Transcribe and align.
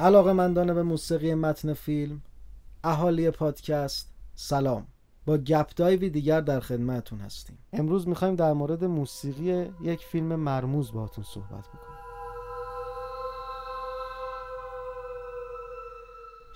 علاقه 0.00 0.32
مندانه 0.32 0.74
به 0.74 0.82
موسیقی 0.82 1.34
متن 1.34 1.72
فیلم 1.72 2.22
اهالی 2.84 3.30
پادکست 3.30 4.14
سلام. 4.34 4.86
با 5.26 5.38
گپ 5.38 5.74
دایوی 5.76 6.10
دیگر 6.10 6.40
در 6.40 6.60
خدمتتون 6.60 7.20
هستیم. 7.20 7.58
امروز 7.72 8.08
می‌خوایم 8.08 8.34
در 8.34 8.52
مورد 8.52 8.84
موسیقی 8.84 9.70
یک 9.82 10.04
فیلم 10.04 10.36
مرموز 10.36 10.92
باهاتون 10.92 11.24
صحبت 11.24 11.68
بکنیم. 11.68 11.97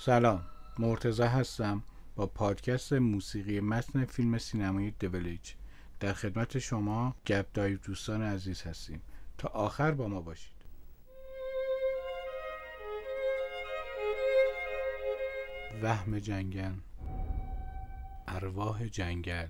سلام 0.05 0.42
مرتزا 0.79 1.29
هستم 1.29 1.83
با 2.16 2.27
پادکست 2.27 2.92
موسیقی 2.92 3.61
متن 3.61 4.05
فیلم 4.05 4.38
سینمایی 4.38 4.91
دولیج. 4.91 5.52
در 6.01 6.12
خدمت 6.12 6.59
شما 6.59 7.15
گپ 7.27 7.59
دوستان 7.59 8.23
عزیز 8.23 8.62
هستیم. 8.62 9.02
تا 9.38 9.48
آخر 9.48 9.91
با 9.91 10.09
ما 10.09 10.20
باشید. 10.20 10.52
وهم 15.83 16.19
جنگل 16.19 16.75
ارواح 18.28 18.87
جنگل. 18.87 19.48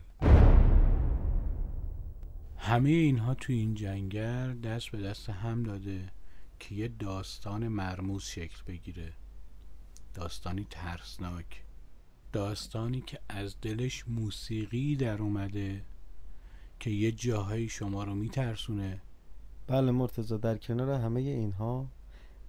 همه 2.58 2.90
اینها 2.90 3.34
تو 3.34 3.52
این 3.52 3.74
جنگل 3.74 4.60
دست 4.60 4.90
به 4.90 4.98
دست 4.98 5.30
هم 5.30 5.62
داده 5.62 6.08
که 6.58 6.74
یه 6.74 6.88
داستان 6.88 7.68
مرموز 7.68 8.24
شکل 8.24 8.62
بگیره. 8.66 9.12
داستانی 10.14 10.66
ترسناک. 10.70 11.62
داستانی 12.32 13.00
که 13.00 13.18
از 13.28 13.60
دلش 13.60 14.08
موسیقی 14.08 14.96
در 14.96 15.22
اومده 15.22 15.84
که 16.80 16.90
یه 16.90 17.12
جاهایی 17.12 17.68
شما 17.68 18.04
رو 18.04 18.14
میترسونه. 18.14 19.00
بله 19.66 19.90
مرتزا 19.90 20.36
در 20.36 20.58
کنار 20.58 20.90
همه 20.90 21.20
اینها 21.20 21.86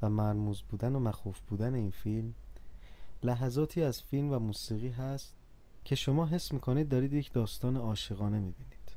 و 0.01 0.09
مرموز 0.09 0.61
بودن 0.61 0.95
و 0.95 0.99
مخوف 0.99 1.39
بودن 1.39 1.73
این 1.73 1.91
فیلم 1.91 2.33
لحظاتی 3.23 3.83
از 3.83 4.01
فیلم 4.01 4.31
و 4.31 4.39
موسیقی 4.39 4.89
هست 4.89 5.35
که 5.85 5.95
شما 5.95 6.25
حس 6.25 6.51
می‌کنید 6.51 6.89
دارید 6.89 7.13
یک 7.13 7.33
داستان 7.33 7.77
عاشقانه 7.77 8.39
می‌بینید. 8.39 8.95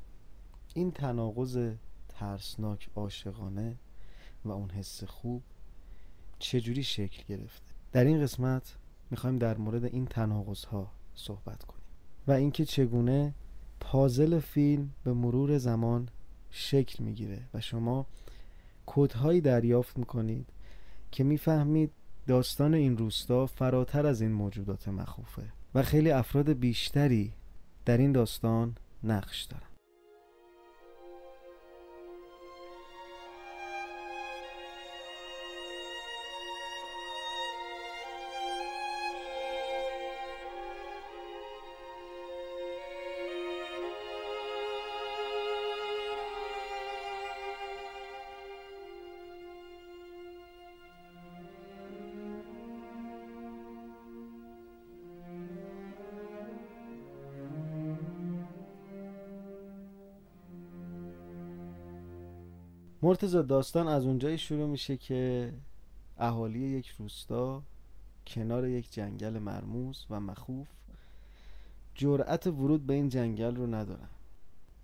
این 0.73 0.91
تناقض 0.91 1.73
ترسناک 2.09 2.89
عاشقانه 2.95 3.77
و 4.45 4.51
اون 4.51 4.69
حس 4.69 5.03
خوب 5.03 5.43
چجوری 6.39 6.83
شکل 6.83 7.23
گرفته؟ 7.27 7.76
در 7.91 8.03
این 8.03 8.21
قسمت 8.21 8.75
می‌خوایم 9.11 9.37
در 9.37 9.57
مورد 9.57 9.85
این 9.85 10.05
تناقض 10.05 10.65
ها 10.65 10.91
صحبت 11.15 11.63
کنیم 11.63 11.83
و 12.27 12.31
اینکه 12.31 12.65
چگونه 12.65 13.33
پازل 13.79 14.39
فیلم 14.39 14.89
به 15.03 15.13
مرور 15.13 15.57
زمان 15.57 16.09
شکل 16.49 17.03
می‌گیره 17.03 17.41
و 17.53 17.61
شما 17.61 18.07
کودهایی 18.85 19.41
دریافت 19.41 19.97
می‌کنید 19.97 20.45
که 21.11 21.23
می‌فهمید 21.23 21.91
داستان 22.27 22.73
این 22.73 22.97
روستا 22.97 23.45
فراتر 23.45 24.05
از 24.05 24.21
این 24.21 24.31
موجودات 24.31 24.87
مخوفه 24.87 25.43
و 25.75 25.83
خیلی 25.83 26.11
افراد 26.11 26.49
بیشتری 26.49 27.33
در 27.85 27.97
این 27.97 28.11
داستان 28.11 28.75
نقش 29.03 29.43
دارن. 29.43 29.66
مرتزا 63.07 63.41
داستان 63.41 63.87
از 63.87 64.05
اونجایی 64.05 64.37
شروع 64.37 64.67
میشه 64.67 64.97
که 64.97 65.53
اهالی 66.17 66.59
یک 66.59 66.87
روستا 66.87 67.63
کنار 68.27 68.67
یک 68.67 68.93
جنگل 68.93 69.39
مرموز 69.39 70.05
و 70.09 70.19
مخوف 70.19 70.67
جرأت 71.95 72.47
ورود 72.47 72.87
به 72.87 72.93
این 72.93 73.09
جنگل 73.09 73.55
رو 73.55 73.67
ندارن. 73.67 74.09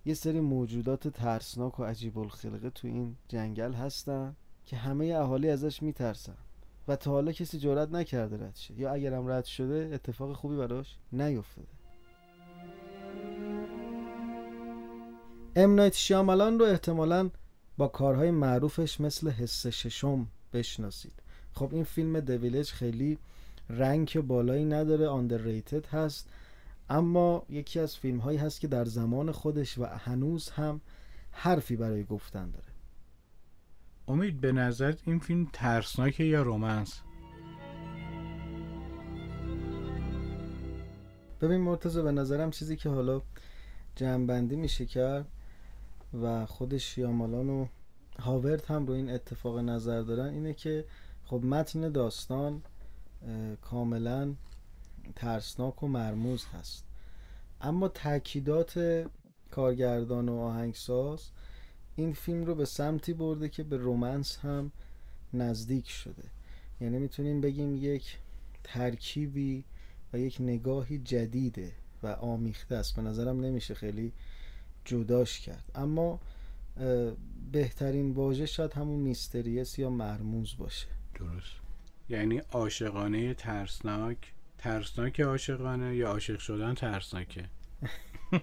یه 0.04 0.14
سری 0.14 0.40
موجودات 0.40 1.08
ترسناک 1.08 1.80
و 1.80 1.84
عجیب 1.84 2.18
الخلقه 2.18 2.70
تو 2.70 2.88
این 2.88 3.16
جنگل 3.28 3.72
هستن 3.72 4.36
که 4.66 4.76
همه 4.76 5.06
اهالی 5.06 5.50
ازش 5.50 5.82
میترسن 5.82 6.36
و 6.88 6.96
تا 6.96 7.10
حالا 7.10 7.32
کسی 7.32 7.58
جرأت 7.58 7.92
نکرده 7.92 8.46
رد 8.46 8.56
شه. 8.56 8.80
یا 8.80 8.92
اگرم 8.92 9.28
رد 9.28 9.44
شده 9.44 9.90
اتفاق 9.94 10.32
خوبی 10.32 10.56
براش 10.56 10.96
نیفتاده. 11.12 11.68
ام 15.56 15.74
نایت 15.74 16.10
رو 16.10 16.64
احتمالاً 16.64 17.30
با 17.76 17.88
کارهای 17.88 18.30
معروفش 18.30 19.00
مثل 19.00 19.30
حس 19.30 19.66
ششم 19.66 20.26
بشناسید. 20.52 21.12
خب 21.52 21.68
این 21.72 21.84
فیلم 21.84 22.20
دویلج 22.20 22.70
خیلی 22.70 23.18
رنگ 23.70 24.20
بالایی 24.20 24.64
نداره 24.64 25.08
آندرریتد 25.08 25.86
هست 25.86 26.28
اما 26.90 27.46
یکی 27.48 27.80
از 27.80 27.96
فیلم 27.96 28.18
هایی 28.18 28.38
هست 28.38 28.60
که 28.60 28.68
در 28.68 28.84
زمان 28.84 29.32
خودش 29.32 29.78
و 29.78 29.84
هنوز 29.84 30.50
هم 30.50 30.80
حرفی 31.30 31.76
برای 31.76 32.04
گفتن 32.04 32.50
داره. 32.50 32.66
امید 34.08 34.40
به 34.40 34.52
نظر 34.52 34.94
این 35.04 35.18
فیلم 35.18 35.48
ترسناکه 35.52 36.24
یا 36.24 36.42
رومنس؟ 36.42 37.00
ببین 41.40 41.60
مرتضی 41.60 42.02
به 42.02 42.12
نظرم 42.12 42.50
چیزی 42.50 42.76
که 42.76 42.88
حالا 42.88 43.22
جمعبندی 43.96 44.56
میشه 44.56 44.86
کرد 44.86 45.26
و 46.22 46.46
خود 46.46 46.76
شیامالان 46.76 47.48
و 47.48 47.66
هاورد 48.18 48.64
هم 48.64 48.86
رو 48.86 48.92
این 48.92 49.10
اتفاق 49.10 49.58
نظر 49.58 50.02
دارن 50.02 50.34
اینه 50.34 50.54
که 50.54 50.84
خب 51.24 51.44
متن 51.44 51.92
داستان 51.92 52.62
کاملا 53.60 54.34
ترسناک 55.16 55.82
و 55.82 55.88
مرموز 55.88 56.44
هست. 56.44 56.84
اما 57.60 57.88
تاکیدات 57.88 59.04
کارگردان 59.50 60.28
و 60.28 60.36
آهنگساز 60.36 61.30
این 61.96 62.12
فیلم 62.12 62.44
رو 62.44 62.54
به 62.54 62.64
سمتی 62.64 63.12
برده 63.12 63.48
که 63.48 63.62
به 63.62 63.76
رومنس 63.76 64.38
هم 64.38 64.72
نزدیک 65.34 65.88
شده. 65.88 66.24
یعنی 66.80 66.98
می‌تونیم 66.98 67.40
بگیم 67.40 67.74
یک 67.74 68.18
ترکیبی 68.64 69.64
و 70.12 70.18
یک 70.18 70.36
نگاهی 70.40 70.98
جدیده 70.98 71.72
و 72.02 72.06
آمیخته 72.06 72.74
است. 72.74 72.96
به 72.96 73.02
نظرم 73.02 73.40
نمیشه 73.40 73.74
خیلی 73.74 74.12
جداش 74.84 75.40
کرد. 75.40 75.70
اما 75.74 76.20
بهترین 77.52 78.10
واژه 78.10 78.46
شاید 78.46 78.72
همون 78.72 79.00
میستریس 79.00 79.78
یا 79.78 79.90
مرموز 79.90 80.54
باشه. 80.58 80.86
درست. 81.14 81.64
یعنی 82.08 82.38
عاشقانه 82.38 83.34
ترسناک 83.34 84.32
ترسناک 84.58 85.20
عاشقانه 85.20 85.96
یا 85.96 86.08
عاشق 86.08 86.38
شدن 86.38 86.74
ترسناکه؟ 86.74 87.44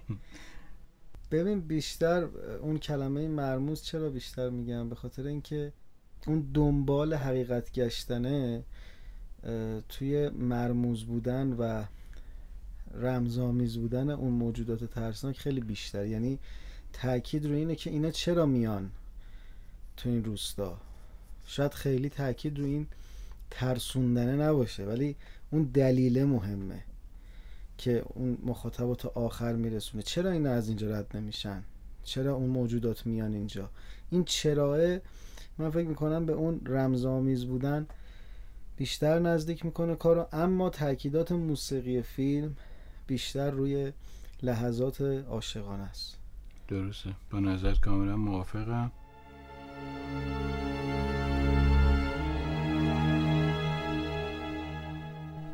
ببین 1.32 1.60
بیشتر 1.60 2.24
اون 2.62 2.78
کلمه 2.78 3.28
مرموز 3.28 3.84
چرا 3.84 4.10
بیشتر 4.10 4.50
میگم؟ 4.50 4.90
به 4.90 4.96
خاطر 4.96 5.26
اینکه 5.26 5.74
اون 6.28 6.52
دنبال 6.54 7.14
حقیقت 7.14 7.72
گشتنه 7.72 8.64
توی 9.90 10.30
مرموز 10.30 11.06
بودن 11.06 11.54
و 11.54 11.84
رمزآمیز 12.94 13.78
بودن 13.78 14.10
اون 14.10 14.34
موجودات 14.34 14.84
ترسناک 14.84 15.38
خیلی 15.38 15.62
بیشتر. 15.62 16.06
یعنی 16.06 16.40
تاکید 16.94 17.46
رو 17.46 17.56
اینه 17.56 17.76
که 17.76 17.90
اینا 17.90 18.12
چرا 18.12 18.46
میان 18.46 18.92
تو 19.98 20.10
این 20.10 20.24
روستا؟ 20.24 20.78
شاید 21.46 21.74
خیلی 21.74 22.10
تاکید 22.10 22.60
رو 22.60 22.66
این 22.66 22.88
ترسوندنه 23.52 24.36
نباشه 24.36 24.86
ولی 24.86 25.16
اون 25.52 25.64
دلیل 25.64 26.24
مهمه 26.24 26.84
که 27.78 28.04
اون 28.08 28.38
مخاطبات 28.44 29.06
آخر 29.06 29.54
میرسونه. 29.54 30.04
چرا 30.04 30.32
اینا 30.32 30.52
از 30.52 30.68
اینجا 30.68 30.92
رد 30.92 31.18
نمیشن؟ 31.18 31.64
چرا 32.04 32.34
اون 32.34 32.50
موجودات 32.50 33.06
میان 33.06 33.34
اینجا؟ 33.34 33.70
این 34.10 34.24
چراه 34.24 34.98
من 35.58 35.70
فکر 35.70 35.88
می‌کنم 35.88 36.26
به 36.26 36.34
اون 36.34 36.62
رمزآمیز 36.66 37.46
بودن 37.46 37.88
بیشتر 38.78 39.20
نزدیک 39.20 39.66
می‌کنه 39.66 39.96
کارو 39.96 40.28
اما 40.32 40.70
تاکیدات 40.70 41.32
موسیقی 41.32 42.02
فیلم 42.02 42.56
بیشتر 43.08 43.52
روی 43.52 43.94
لحظات 44.44 45.02
عاشقانه 45.02 45.84
است. 45.84 46.18
درسته. 46.68 47.10
با 47.32 47.40
نظر 47.40 47.76
کاملا 47.76 48.18
موافقم. 48.18 48.92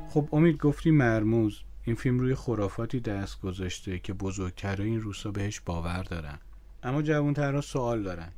خب 0.09 0.29
امید 0.33 0.57
گفتی 0.57 0.91
مرموز. 0.91 1.59
این 1.83 1.95
فیلم 1.95 2.19
روی 2.19 2.35
خرافاتی 2.35 2.99
دست 2.99 3.41
گذاشته 3.41 3.99
که 3.99 4.13
بزرگترهای 4.13 4.89
این 4.89 5.01
روسا 5.01 5.31
بهش 5.31 5.59
باور 5.59 6.03
دارن. 6.03 6.39
اما 6.83 7.01
جوانترها 7.01 7.61
سوال 7.61 8.03
دارن. 8.03 8.31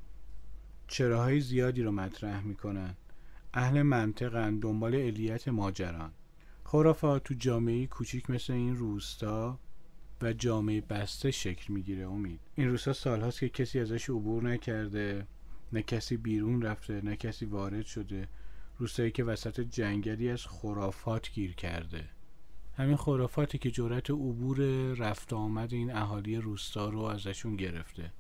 چراهای 0.88 1.41
زیادی 1.41 1.83
رو 1.83 1.91
مطرح 1.91 2.41
می‌کنن. 2.44 2.95
اهل 3.53 3.81
منطقن 3.81 4.59
دنبال 4.59 4.95
علیت 4.95 5.47
ماجران. 5.47 6.11
خرافات 6.71 7.24
تو 7.24 7.33
جامعه 7.33 7.88
کوچیک 7.88 8.30
مثل 8.30 8.54
این 8.54 8.75
روستا 8.75 9.60
و 10.21 10.33
جامعه 10.33 10.81
بسته 10.81 11.31
شکل 11.31 11.74
می‌گیره 11.74 12.07
امید. 12.07 12.39
این 12.56 12.69
روستا 12.69 12.94
سالهاست 12.94 13.39
که 13.39 13.50
کسی 13.50 13.80
ازش 13.80 14.10
عبور 14.10 14.44
نکرده 14.44 15.27
نه 15.74 15.83
کسی 15.83 16.18
بیرون 16.18 16.62
رفته 16.62 17.01
نه 17.01 17.16
کسی 17.16 17.45
وارد 17.45 17.86
شده. 17.86 18.27
روستایی 18.77 19.12
که 19.12 19.24
وسط 19.24 19.60
جنگلی 19.60 20.30
از 20.30 20.45
خرافات 20.45 21.31
گیر 21.31 21.54
کرده. 21.54 22.10
همین 22.77 22.95
خرافاتی 22.95 23.57
که 23.57 23.71
جرأت 23.71 24.10
عبور 24.10 24.57
رفت 24.94 25.33
آمد 25.33 25.74
این 25.74 25.92
اهالی 25.92 26.38
روستا 26.38 26.89
رو 26.89 27.00
ازشون 27.00 27.56
گرفته. 27.56 28.12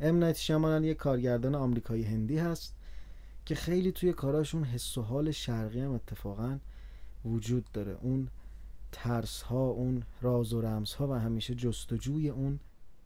ام 0.00 0.18
نایت 0.18 0.36
شیامالان 0.36 0.84
یک 0.84 0.96
کارگردان 0.96 1.54
آمریکایی 1.54 2.02
هندی 2.02 2.38
هست 2.38 2.76
که 3.46 3.54
خیلی 3.54 3.92
توی 3.92 4.12
کاراشون 4.12 4.64
حس 4.64 4.98
و 4.98 5.02
حال 5.02 5.30
شرقی 5.30 5.80
هم 5.80 5.90
اتفاقا 5.90 6.58
وجود 7.24 7.72
داره. 7.72 7.98
اون 8.00 8.28
ترس 8.92 9.42
ها 9.42 9.66
اون 9.66 10.02
راز 10.20 10.52
و 10.52 10.60
رمز 10.60 10.94
ها 10.94 11.08
و 11.08 11.12
همیشه 11.12 11.54
جستجوی 11.54 12.28
اون 12.28 12.60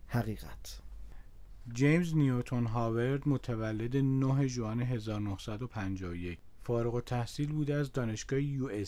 حقیقت. 0.07 0.81
جیمز 1.73 2.15
نیوتون 2.17 2.67
هاورد 2.67 3.29
متولد 3.29 3.97
9 3.97 4.49
جوان 4.49 4.81
1951 4.81 6.39
فارغ 6.63 6.95
و 6.95 7.01
تحصیل 7.01 7.53
بوده 7.53 7.75
از 7.75 7.93
دانشگاه 7.93 8.43
یو 8.43 8.85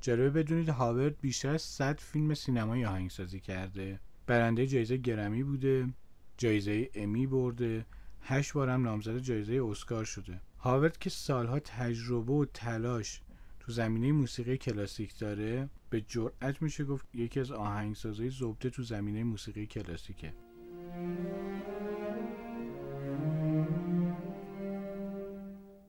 جالبه 0.00 0.30
بدونید 0.30 0.68
هاورد 0.68 1.20
بیشتر 1.20 1.48
از 1.54 1.62
100 1.62 1.98
فیلم 2.00 2.34
سینمایی 2.34 2.84
آهنگسازی 2.84 3.40
کرده. 3.40 4.00
برنده 4.26 4.66
جایزه 4.66 4.96
گرمی 4.96 5.42
بوده. 5.42 5.88
جایزه 6.36 6.90
امی 6.94 7.26
برده. 7.26 7.86
هشت 8.22 8.52
بارم 8.52 8.82
نامزد 8.82 9.18
جایزه 9.18 9.64
اسکار 9.70 10.04
شده. 10.04 10.40
هاورد 10.58 10.98
که 10.98 11.10
سالها 11.10 11.58
تجربه 11.58 12.32
و 12.32 12.44
تلاش 12.44 13.20
تو 13.60 13.72
زمینه 13.72 14.12
موسیقی 14.12 14.56
کلاسیک 14.56 15.18
داره 15.18 15.68
به 15.90 16.00
جرأت 16.00 16.62
میشه 16.62 16.84
گفت 16.84 17.06
یکی 17.14 17.40
از 17.40 17.50
آهنگسازهای 17.50 18.30
زبده 18.30 18.70
تو 18.70 18.82
زمینه 18.82 19.24
موسیقی 19.24 19.66
کلاسیکه. 19.66 20.32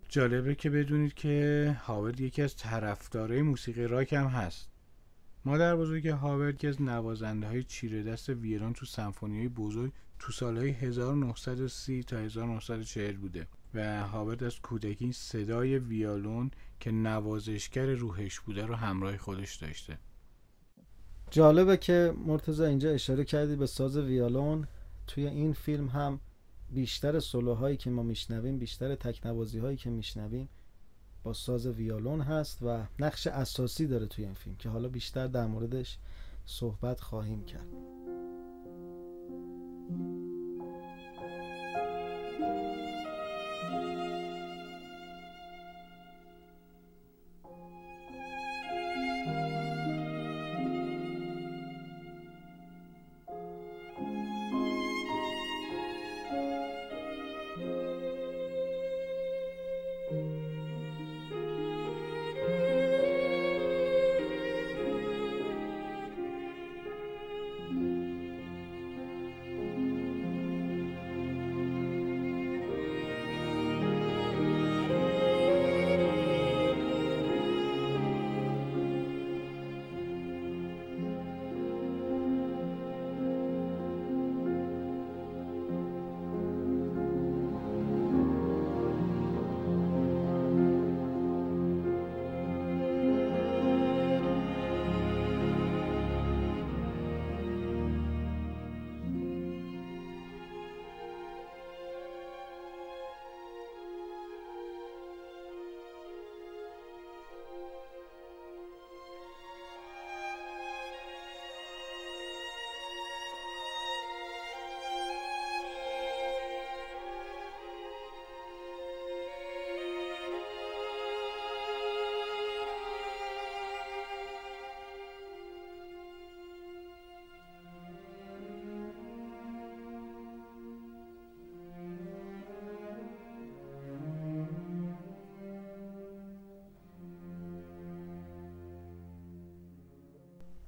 جالبه 0.09 0.55
که 0.55 0.69
بدونید 0.69 1.13
که 1.13 1.77
هاورد 1.83 2.19
یکی 2.19 2.41
از 2.41 2.55
طرفدارای 2.55 3.41
موسیقی 3.41 3.87
راک 3.87 4.13
هم 4.13 4.27
هست. 4.27 4.69
مادر 5.45 5.75
بزرگ 5.75 6.07
هاورد 6.07 6.57
که 6.57 6.67
از 6.67 6.81
نوازنده 6.81 7.47
های 7.47 7.63
چیره 7.63 8.03
دست 8.03 8.29
ویولون 8.29 8.73
تو 8.73 8.85
سمفونی 8.85 9.37
های 9.37 9.47
بزرگ 9.47 9.91
تو 10.19 10.31
سالهای 10.31 10.69
1930 10.69 12.03
تا 12.03 12.17
1940 12.17 13.15
بوده 13.17 13.47
و 13.73 14.07
هاورد 14.07 14.43
از 14.43 14.59
کودکی 14.59 15.11
صدای 15.11 15.79
ویالون 15.79 16.51
که 16.79 16.91
نوازشگر 16.91 17.85
روحش 17.85 18.39
بوده 18.39 18.65
رو 18.65 18.75
همراه 18.75 19.17
خودش 19.17 19.55
داشته. 19.55 19.97
جالبه 21.31 21.77
که 21.77 22.13
مرتزا 22.25 22.65
اینجا 22.65 22.91
اشاره 22.91 23.23
کردی 23.23 23.55
به 23.55 23.67
ساز 23.67 23.97
ویالون. 23.97 24.67
توی 25.07 25.27
این 25.27 25.53
فیلم 25.53 25.87
هم 25.87 26.19
بیشتر 26.69 27.19
سولوهایی 27.19 27.77
که 27.77 27.89
ما 27.89 28.03
میشنویم 28.03 28.57
بیشتر 28.57 28.95
تکنوازی 28.95 29.59
هایی 29.59 29.77
که 29.77 29.89
میشنویم 29.89 30.49
با 31.23 31.33
ساز 31.33 31.67
ویالون 31.67 32.21
هست 32.21 32.57
و 32.61 32.85
نقش 32.99 33.27
اساسی 33.27 33.87
داره 33.87 34.05
توی 34.05 34.25
این 34.25 34.33
فیلم 34.33 34.55
که 34.55 34.69
حالا 34.69 34.87
بیشتر 34.87 35.27
در 35.27 35.47
موردش 35.47 35.97
صحبت 36.45 36.99
خواهیم 36.99 37.45
کرد. 37.45 37.94
thank 39.87 39.99
you 39.99 40.24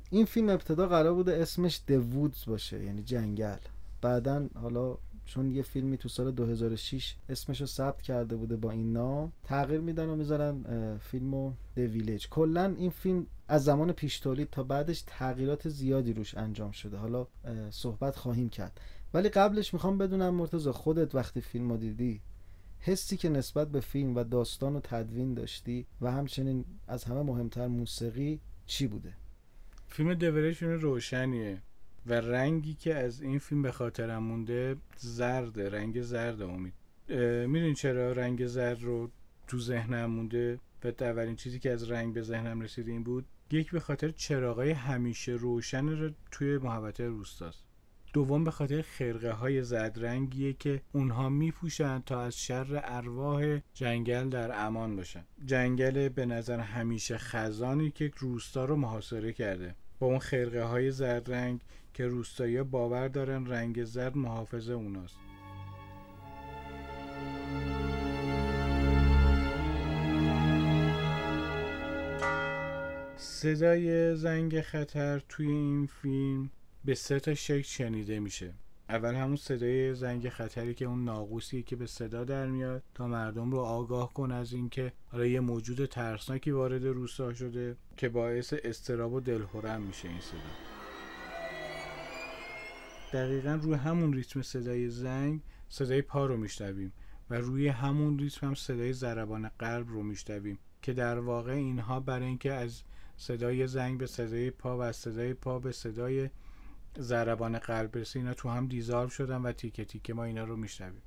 این 0.10 0.26
فیلم 0.26 0.50
ابتدا 0.50 0.88
قرار 0.88 1.14
بوده 1.14 1.42
اسمش 1.42 1.82
The 1.88 2.00
Woods 2.14 2.46
باشه 2.48 2.84
یعنی 2.84 3.04
جنگل. 3.04 3.58
بعدا 4.02 4.48
حالا 4.56 4.98
چون 5.26 5.52
یه 5.52 5.62
فیلمی 5.62 5.98
تو 5.98 6.10
سال 6.10 6.32
2006 6.32 7.16
اسمش 7.30 7.62
رو 7.62 7.68
ثبت 7.68 8.02
کرده 8.02 8.36
بوده 8.36 8.56
با 8.56 8.72
این 8.72 8.94
نام 8.94 9.32
تغییر 9.44 9.82
میدن 9.82 10.10
و 10.10 10.16
می‌ذارن 10.16 10.98
فیلمو 10.98 11.54
د 11.76 11.80
ویلیج 11.80 12.28
کلا 12.30 12.76
این 12.78 12.90
فیلم 12.90 13.26
از 13.48 13.64
زمان 13.64 13.92
پیش 13.92 14.20
تولید 14.20 14.50
تا 14.50 14.64
بعدش 14.64 15.04
تغییرات 15.08 15.70
زیادی 15.70 16.14
روش 16.14 16.38
انجام 16.38 16.72
شده. 16.72 16.98
حالا 16.98 17.28
صحبت 17.70 18.16
خواهیم 18.16 18.50
کرد. 18.50 18.80
ولی 19.14 19.30
قبلش 19.30 19.74
می‌خوام 19.74 19.98
بدونم 19.98 20.36
مرتضی 20.36 20.72
خودت 20.72 21.16
وقتی 21.16 21.42
فیلم 21.42 21.70
رو 21.70 21.78
دیدی 21.78 22.22
حسی 22.80 23.18
که 23.18 23.30
نسبت 23.30 23.68
به 23.68 23.80
فیلم 23.80 24.16
و 24.16 24.24
داستان 24.24 24.76
و 24.76 24.80
تدوین 24.80 25.34
داشتی 25.34 25.86
و 26.02 26.12
همچنین 26.12 26.66
از 26.88 27.04
همه 27.04 27.22
مهمتر 27.22 27.68
موسیقی 27.68 28.40
چی 28.66 28.88
بوده؟ 28.88 29.14
فیلم 29.88 30.14
دوره 30.14 30.54
فیلم 30.54 30.72
روشنیه 30.72 31.62
و 32.06 32.14
رنگی 32.14 32.74
که 32.74 32.96
از 32.96 33.22
این 33.22 33.40
فیلم 33.40 33.62
به 33.62 33.72
خاطرم 33.72 34.24
مونده 34.24 34.76
زرده 34.98 35.70
رنگ 35.70 36.02
زرد 36.02 36.42
امید. 36.42 36.74
می‌دونی 37.48 37.76
چرا 37.76 38.12
رنگ 38.12 38.48
زرد 38.48 38.84
رو 38.84 39.12
تو 39.48 39.60
ذهنم 39.60 40.06
مونده؟ 40.06 40.60
و 40.84 40.92
اولین 41.00 41.36
چیزی 41.36 41.60
که 41.60 41.72
از 41.72 41.92
رنگ 41.92 42.14
به 42.14 42.22
ذهنم 42.22 42.62
رسید 42.62 42.88
این 42.88 43.04
بود 43.04 43.26
یک 43.52 43.72
به 43.72 43.80
خاطر 43.80 44.12
چراغای 44.12 44.72
همیشه 44.72 45.32
روشن 45.32 45.90
رو 45.90 46.10
توی 46.32 46.58
محوطه 46.58 47.08
روستاست. 47.08 47.67
دوم 48.14 48.44
به 48.44 48.52
خاطر 48.52 48.82
خرقه 48.82 49.32
های 49.32 49.64
زدرنگیه 49.64 50.54
که 50.54 50.82
اونها 50.92 51.30
میپوشن 51.30 52.04
تا 52.06 52.22
از 52.22 52.40
شر 52.40 52.82
ارواح 52.84 53.60
جنگل 53.74 54.30
در 54.30 54.66
امان 54.66 54.96
باشن. 54.96 55.24
جنگل 55.46 56.10
به 56.10 56.26
نظر 56.26 56.60
همیشه 56.60 57.18
خزانی 57.18 57.92
که 57.92 58.12
روستا 58.18 58.66
رو 58.66 58.76
محاصره 58.76 59.34
کرده. 59.34 59.76
با 60.00 60.08
اون 60.08 60.20
خرقه 60.20 60.64
های 60.64 60.92
زرد 60.92 61.62
که 61.94 62.08
روستایی 62.08 62.64
باور 62.64 63.08
دارن 63.08 63.46
رنگ 63.46 63.84
زرد 63.84 64.18
محافظ 64.18 64.70
اوناست. 64.70 65.18
صدای 73.18 74.16
زنگ 74.16 74.62
خطر 74.62 75.22
توی 75.30 75.48
این 75.48 75.86
فیلم 76.02 76.50
به 76.88 76.96
سه 76.96 77.20
تا 77.20 77.34
شکل 77.34 77.62
شنیده 77.62 78.20
میشه. 78.20 78.54
اول 78.90 79.16
همون 79.16 79.36
صدای 79.36 79.96
زنگ 79.96 80.30
خطری 80.30 80.74
که 80.74 80.86
اون 80.86 81.04
ناقوسی 81.04 81.64
که 81.64 81.76
به 81.76 81.86
صدا 81.88 82.24
در 82.24 82.48
میاد 82.48 82.84
تا 82.94 83.08
مردم 83.08 83.52
رو 83.52 83.60
آگاه 83.60 84.14
کن 84.14 84.32
از 84.32 84.54
اینکه 84.54 84.94
حالا 85.08 85.26
یه 85.26 85.40
موجود 85.40 85.86
ترسناکی 85.86 86.52
وارد 86.52 86.86
روستا 86.86 87.34
شده 87.34 87.78
که 87.98 88.10
باعث 88.10 88.54
استراب 88.64 89.14
و 89.14 89.20
دلخورم 89.20 89.82
میشه 89.82 90.10
این 90.10 90.20
صدا. 90.20 90.40
دقیقا 93.14 93.60
روی 93.62 93.74
همون 93.74 94.14
ریتم 94.14 94.42
صدای 94.42 94.90
زنگ 94.90 95.42
صدای 95.70 96.02
پا 96.02 96.26
رو 96.26 96.38
میشنویم 96.38 96.94
و 97.30 97.36
روی 97.36 97.68
همون 97.68 98.20
ریتم 98.20 98.48
هم 98.48 98.56
صدای 98.56 98.94
ضربان 98.94 99.52
قلب 99.60 99.90
رو 99.90 100.04
میشنویم 100.04 100.60
که 100.82 100.94
در 100.94 101.20
واقع 101.20 101.52
اینها 101.52 102.00
برای 102.00 102.26
اینکه 102.26 102.54
از 102.54 102.82
صدای 103.18 103.68
زنگ 103.68 103.98
به 103.98 104.08
صدای 104.08 104.52
پا 104.52 104.78
و 104.78 104.82
از 104.82 104.96
صدای 104.96 105.34
پا 105.34 105.60
به 105.60 105.72
صدای 105.72 106.30
ضربان 107.00 107.58
قلب 107.60 107.92
برسه 107.92 108.20
اینا 108.20 108.34
تو 108.34 108.50
هم 108.50 108.68
دیزالو 108.68 109.10
شدن 109.10 109.38
و 109.38 109.52
تیکه 109.52 109.86
تیکه 109.86 110.14
ما 110.14 110.24
اینا 110.24 110.44
رو 110.44 110.58
میشنویم. 110.58 111.02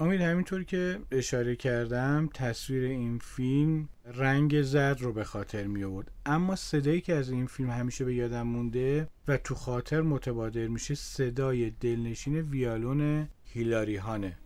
امید 0.00 0.20
همینطور 0.20 0.64
که 0.64 1.00
اشاره 1.10 1.56
کردم 1.56 2.28
تصویر 2.34 2.84
این 2.84 3.18
فیلم 3.18 3.88
رنگ 4.04 4.62
زرد 4.62 5.02
رو 5.02 5.12
به 5.12 5.24
خاطر 5.24 5.66
می 5.66 5.84
آورد 5.84 6.10
اما 6.26 6.56
صدایی 6.56 7.00
که 7.00 7.14
از 7.14 7.30
این 7.30 7.46
فیلم 7.46 7.70
همیشه 7.70 8.04
به 8.04 8.14
یادم 8.14 8.42
مونده 8.42 9.08
و 9.28 9.36
تو 9.36 9.54
خاطر 9.54 10.00
متبادر 10.00 10.66
میشه 10.66 10.94
صدای 10.94 11.70
دلنشین 11.70 12.40
ویالون 12.40 13.28
هیلاری 13.44 13.96
هانه 13.96 14.38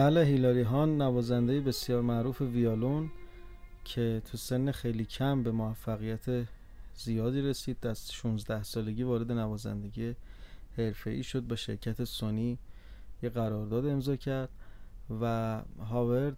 بله 0.00 0.24
هیلاری 0.24 0.62
هان 0.62 1.02
نوازنده 1.02 1.60
بسیار 1.60 2.02
معروف 2.02 2.40
ویالون 2.40 3.10
که 3.84 4.22
تو 4.24 4.36
سن 4.36 4.70
خیلی 4.70 5.04
کم 5.04 5.42
به 5.42 5.50
موفقیت 5.50 6.46
زیادی 6.94 7.42
رسید. 7.42 7.86
از 7.86 8.12
16 8.12 8.62
سالگی 8.62 9.02
وارد 9.02 9.32
نوازندگی 9.32 10.14
ای 11.06 11.22
شد 11.22 11.40
با 11.40 11.56
شرکت 11.56 12.04
سونی 12.04 12.58
یه 13.22 13.30
قرارداد 13.30 13.86
امضا 13.86 14.16
کرد 14.16 14.48
و 15.20 15.62
هاورد 15.90 16.36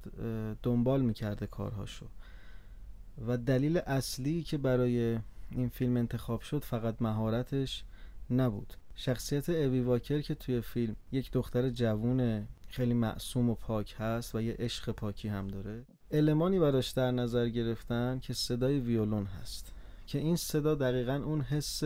دنبال 0.62 1.02
می‌کرده 1.02 1.47
کارهاشو. 1.47 2.07
و 3.26 3.37
دلیل 3.37 3.78
اصلی 3.78 4.42
که 4.42 4.59
برای 4.59 5.19
این 5.50 5.69
فیلم 5.69 5.97
انتخاب 5.97 6.40
شد 6.40 6.64
فقط 6.64 7.02
مهارتش 7.02 7.85
نبود. 8.31 8.75
شخصیت 8.95 9.49
اوی 9.49 9.81
واکر 9.81 10.21
که 10.21 10.35
توی 10.35 10.61
فیلم 10.61 10.97
یک 11.12 11.33
دختر 11.33 11.71
جوون 11.71 12.47
خیلی 12.73 12.95
معصوم 12.95 13.50
و 13.50 13.55
پاک 13.55 13.95
هست 13.99 14.35
و 14.35 14.41
یه 14.41 14.57
عشق 14.59 14.91
پاکی 14.91 15.29
هم 15.29 15.49
داره. 15.49 15.85
المانی 16.11 16.59
براش 16.59 16.91
در 16.91 17.11
نظر 17.11 17.49
گرفتن 17.49 18.19
که 18.19 18.35
صدای 18.35 18.79
ویولون 18.79 19.25
هست 19.25 19.73
که 20.07 20.19
این 20.19 20.37
صدا 20.37 20.75
دقیقا 20.75 21.14
اون 21.14 21.41
حس 21.41 21.83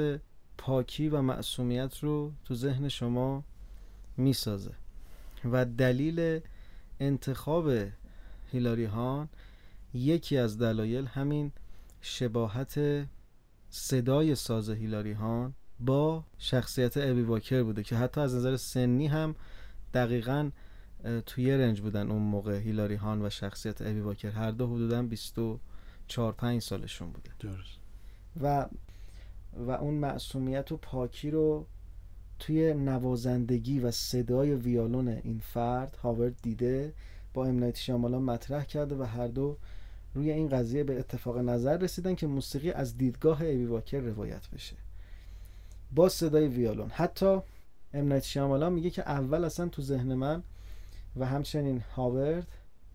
پاکی 0.58 1.08
و 1.08 1.22
معصومیت 1.22 1.98
رو 1.98 2.32
تو 2.44 2.54
ذهن 2.54 2.88
شما 2.88 3.44
می‌سازه. 4.16 4.72
و 5.44 5.64
دلیل 5.64 6.40
انتخاب 7.00 7.70
هیلاری 8.52 8.84
هان 8.84 9.28
یکی 9.94 10.38
از 10.38 10.58
دلایل 10.58 11.06
همین 11.06 11.52
شباهت 12.00 13.06
صدای 13.70 14.34
ساز 14.34 14.70
هیلاری 14.70 15.12
هان 15.12 15.54
با 15.80 16.24
شخصیت 16.38 16.96
ابی 16.96 17.22
واکر 17.22 17.62
بوده 17.62 17.82
که 17.82 17.96
حتی 17.96 18.20
از 18.20 18.34
نظر 18.34 18.56
سنی 18.56 19.06
هم 19.06 19.34
دقیقا 19.94 20.50
توی 21.26 21.52
رنج 21.52 21.80
بودن 21.80 22.10
اون 22.10 22.22
موقع 22.22 22.58
هیلاری 22.58 22.94
هان 22.94 23.22
و 23.22 23.30
شخصیت 23.30 23.82
ابی 23.82 24.00
واکر. 24.00 24.30
هر 24.30 24.50
دو 24.50 24.66
حدودا 24.66 25.02
24 25.02 26.32
5 26.32 26.62
سالشون 26.62 27.10
بوده. 27.10 27.30
درست. 27.40 27.78
و 28.40 28.66
و 29.56 29.70
اون 29.70 29.94
معصومیت 29.94 30.72
و 30.72 30.76
پاکی 30.76 31.30
رو 31.30 31.66
توی 32.38 32.74
نوازندگی 32.74 33.80
و 33.80 33.90
صدای 33.90 34.54
ویالون 34.54 35.08
این 35.08 35.38
فرد 35.38 35.96
هاورد 36.02 36.34
دیده 36.42 36.92
با 37.34 37.46
امنایت 37.46 37.76
شامالان 37.76 38.22
مطرح 38.22 38.64
کرده 38.64 38.94
و 38.94 39.02
هر 39.02 39.26
دو 39.26 39.56
روی 40.14 40.30
این 40.30 40.48
قضیه 40.48 40.84
به 40.84 40.98
اتفاق 40.98 41.38
نظر 41.38 41.76
رسیدن 41.76 42.14
که 42.14 42.26
موسیقی 42.26 42.70
از 42.70 42.98
دیدگاه 42.98 43.42
ایوی 43.42 43.64
واکر 43.64 44.00
روایت 44.00 44.50
بشه. 44.50 44.76
با 45.94 46.08
صدای 46.08 46.48
ویالون. 46.48 46.90
حتی 46.90 47.38
امنایت 47.94 48.24
شامالان 48.24 48.72
میگه 48.72 48.90
که 48.90 49.02
اول 49.02 49.44
اصلا 49.44 49.68
تو 49.68 49.82
ذهن 49.82 50.14
من 50.14 50.42
و 51.16 51.26
همچنین 51.26 51.80
هاورد 51.80 52.46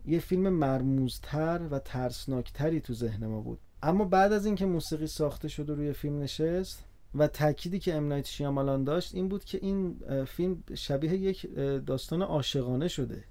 یه 0.05 0.19
فیلم 0.19 0.49
مرموزتر 0.49 1.61
و 1.71 1.79
ترسناکتری 1.79 2.81
تو 2.81 2.93
ذهن 2.93 3.27
ما 3.27 3.41
بود. 3.41 3.59
اما 3.83 4.05
بعد 4.05 4.33
از 4.33 4.45
اینکه 4.45 4.65
موسیقی 4.65 5.07
ساخته 5.07 5.47
شد 5.47 5.69
و 5.69 5.75
روی 5.75 5.93
فیلم 5.93 6.19
نشست 6.19 6.83
و 7.15 7.27
تأکیدی 7.27 7.79
که 7.79 7.95
امنایت 7.95 8.25
شیامالان 8.25 8.83
داشت 8.83 9.15
این 9.15 9.27
بود 9.27 9.45
که 9.45 9.59
این 9.61 9.95
فیلم 10.25 10.63
شبیه 10.75 11.13
یک 11.13 11.55
داستان 11.85 12.21
عاشقانه 12.21 12.87
شده. 12.87 13.23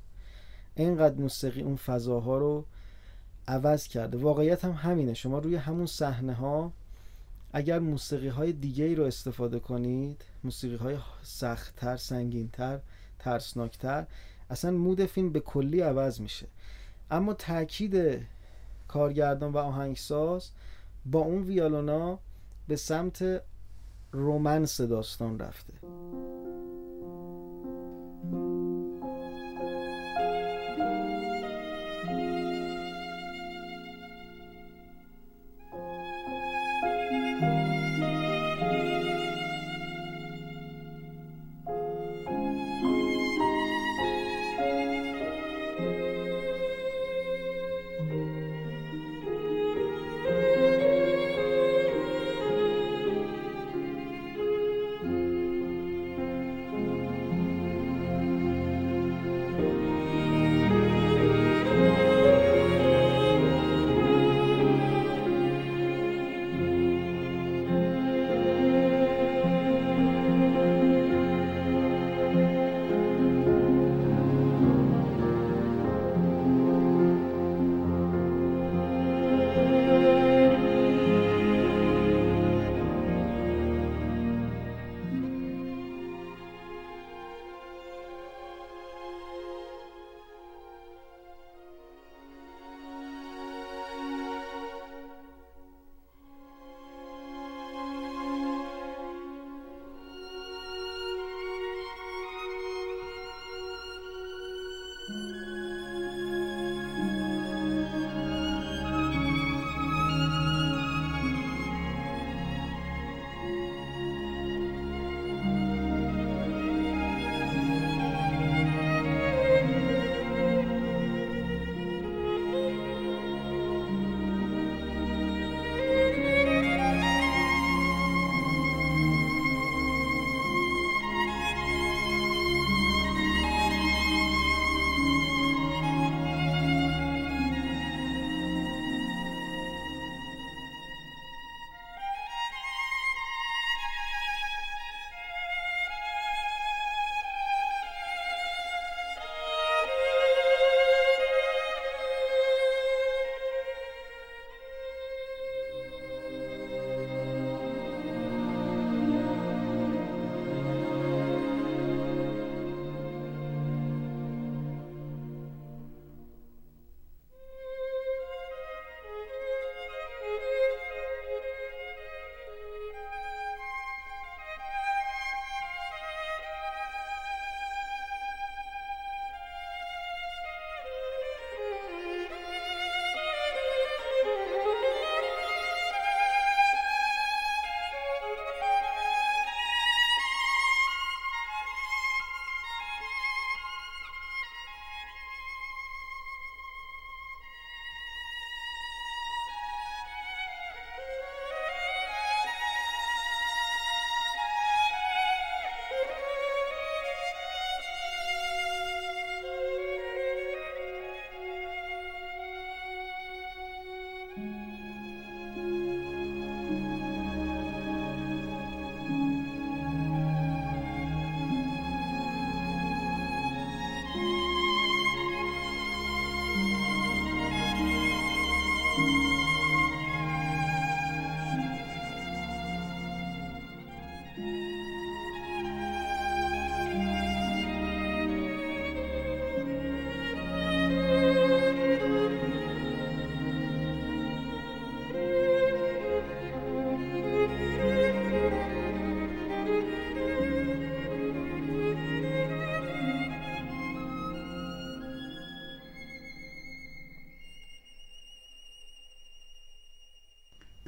اینقدر 0.75 1.15
موسیقی 1.15 1.63
اون 1.63 1.77
فضاها 1.77 2.39
رو 2.39 2.67
عوض 3.49 3.89
کرده. 3.89 4.19
واقعیت 4.19 4.65
هم 4.65 4.73
همینه. 4.73 5.15
شما 5.15 5.39
روی 5.39 5.57
همون 5.57 5.87
صحنه 5.87 6.35
ها 6.35 6.73
اگر 7.53 7.79
موسیقی 7.79 8.29
های 8.29 8.53
دیگه 8.53 8.85
ای 8.85 8.95
رو 8.95 9.05
استفاده 9.05 9.59
کنید 9.59 10.25
موسیقی 10.45 10.77
های 10.77 10.97
سختتر 11.23 11.97
سنگینتر 11.97 12.81
ترسناکتر 13.19 14.07
اصلا 14.51 14.71
مود 14.71 15.05
فیلم 15.05 15.33
به 15.33 15.41
کلی 15.41 15.81
عوض 15.81 16.21
میشه. 16.21 16.47
اما 17.11 17.35
تاکید 17.35 18.21
کارگردان 18.89 19.53
و 19.53 19.59
آهنگساز 19.59 20.51
با 21.07 21.21
اون 21.21 21.43
ویالونا 21.43 22.19
به 22.69 22.77
سمت 22.77 23.43
رومنس 24.13 24.81
داستان 24.81 25.39
رفته. 25.39 25.73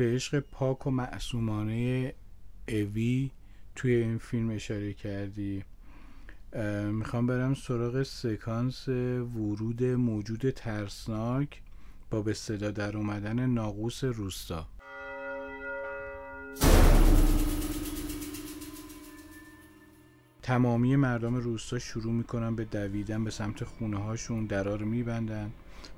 به 0.03 0.15
عشق 0.15 0.41
پاک 0.41 0.87
و 0.87 0.91
معصومانه 0.91 2.15
اوی 2.69 3.31
توی 3.77 3.95
این 3.95 4.19
فیلم 4.19 4.51
اشاره 4.51 4.93
کردی. 4.93 5.65
می‌خوام 6.93 7.27
برم 7.27 7.55
سراغ 7.55 8.03
سکانس 8.03 8.88
ورود 8.88 9.85
موجود 9.85 10.51
ترسناک 10.51 11.62
با 12.11 12.23
به 12.23 12.35
صدا 12.35 12.71
در 12.71 12.97
اومدن 12.97 13.47
ناقوس 13.47 14.05
روستا. 14.05 14.67
تمامی 20.43 20.97
مردم 20.97 21.35
روستا 21.35 21.79
شروع 21.79 22.13
می‌کنن 22.13 22.57
به 22.57 22.65
دویدن 22.65 23.25
به 23.25 23.31
سمت 23.31 23.65
خونه 23.65 23.99
هاشون 23.99 24.47
درا 24.47 24.77
میبندن 24.77 25.51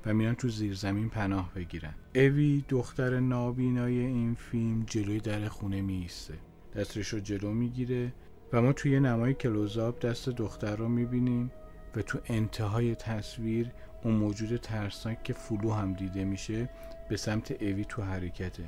و 0.05 0.13
میرن 0.13 0.33
تو 0.33 0.49
زیر 0.49 0.73
زمین 0.73 1.09
پناه 1.09 1.51
بگیرن. 1.55 1.93
اوی 2.15 2.63
دختر 2.69 3.19
نابینای 3.19 3.99
این 3.99 4.33
فیلم 4.33 4.83
جلوی 4.87 5.19
در 5.19 5.47
خونه 5.47 5.81
میسته 5.81 6.33
دستش 6.75 7.07
رو 7.07 7.19
جلو 7.19 7.51
می‌گیره 7.51 8.13
و 8.53 8.61
ما 8.61 8.73
توی 8.73 8.99
نمای 8.99 9.33
کلوزاب 9.33 9.99
دست 9.99 10.29
دختر 10.29 10.75
رو 10.75 10.87
می‌بینیم 10.87 11.51
و 11.95 12.01
تو 12.01 12.19
انتهای 12.25 12.95
تصویر 12.95 13.71
اون 14.03 14.13
موجود 14.15 14.57
ترسناک 14.57 15.23
که 15.23 15.33
فلو 15.33 15.71
هم 15.71 15.93
دیده 15.93 16.25
میشه 16.25 16.69
به 17.09 17.17
سمت 17.17 17.51
اوی 17.51 17.85
تو 17.89 18.01
حرکته. 18.01 18.63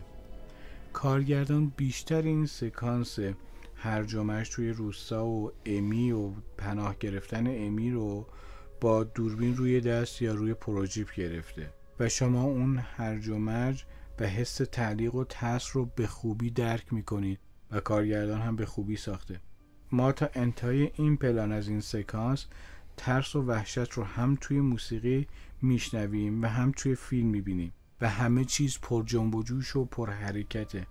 کارگردان 0.94 1.72
بیشتر 1.78 2.22
این 2.22 2.46
سکانس 2.46 3.20
هرجامش 3.80 4.50
توی 4.50 4.70
روستا 4.70 5.26
و 5.26 5.52
امی 5.66 6.12
و 6.12 6.32
پناه 6.58 6.96
گرفتن 7.00 7.48
امی 7.48 7.92
رو 7.92 8.28
با 8.82 9.04
دوربین 9.04 9.58
روی 9.58 9.82
دست 9.82 10.22
یا 10.22 10.34
روی 10.34 10.54
پروژیپ 10.54 11.14
گرفته. 11.14 11.74
و 12.00 12.10
شما 12.10 12.44
اون 12.44 12.78
هرج 12.78 13.28
و 13.28 13.38
مرج 13.38 13.86
و 14.20 14.28
حس 14.28 14.56
تعلیق 14.56 15.16
و 15.16 15.24
ترس 15.24 15.70
رو 15.74 15.86
به 15.86 16.08
خوبی 16.08 16.50
درک 16.50 16.94
می‌کنید 16.94 17.40
و 17.72 17.80
کارگردان 17.80 18.42
هم 18.42 18.56
به 18.56 18.66
خوبی 18.66 18.96
ساخته. 18.96 19.42
ما 19.92 20.12
تا 20.12 20.30
انتهای 20.34 20.92
این 20.96 21.18
پلان 21.18 21.52
از 21.52 21.68
این 21.68 21.82
سکانس 21.82 22.46
ترس 22.98 23.36
و 23.36 23.42
وحشت 23.42 23.92
رو 23.92 24.04
هم 24.04 24.38
توی 24.42 24.60
موسیقی 24.60 25.28
میشنویم 25.62 26.42
و 26.42 26.46
هم 26.46 26.72
توی 26.72 26.96
فیلم 26.96 27.28
می‌بینیم 27.28 27.74
و 28.02 28.10
همه 28.10 28.46
چیز 28.46 28.80
پر 28.82 29.04
جنب 29.04 29.36
و 29.36 29.44
جوش 29.44 29.76
و 29.76 29.86
پر 29.86 30.10
حرکته. 30.10 30.88